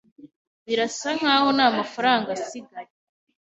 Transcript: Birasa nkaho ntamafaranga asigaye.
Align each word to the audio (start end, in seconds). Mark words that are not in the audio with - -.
Birasa 0.65 1.09
nkaho 1.19 1.47
ntamafaranga 1.57 2.29
asigaye. 2.37 2.91